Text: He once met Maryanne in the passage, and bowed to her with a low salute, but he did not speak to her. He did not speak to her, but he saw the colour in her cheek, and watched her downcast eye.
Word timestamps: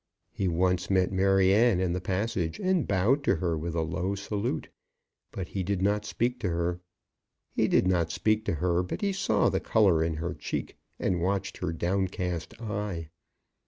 He 0.31 0.47
once 0.47 0.89
met 0.89 1.11
Maryanne 1.11 1.79
in 1.79 1.93
the 1.93 2.01
passage, 2.01 2.57
and 2.59 2.87
bowed 2.87 3.23
to 3.23 3.35
her 3.35 3.55
with 3.55 3.75
a 3.75 3.81
low 3.83 4.15
salute, 4.15 4.67
but 5.31 5.49
he 5.49 5.61
did 5.61 5.79
not 5.83 6.05
speak 6.05 6.39
to 6.39 6.49
her. 6.49 6.79
He 7.51 7.67
did 7.67 7.85
not 7.85 8.11
speak 8.11 8.43
to 8.45 8.55
her, 8.55 8.81
but 8.81 9.01
he 9.01 9.13
saw 9.13 9.47
the 9.49 9.59
colour 9.59 10.03
in 10.03 10.15
her 10.15 10.33
cheek, 10.33 10.75
and 10.97 11.21
watched 11.21 11.57
her 11.59 11.71
downcast 11.71 12.59
eye. 12.59 13.11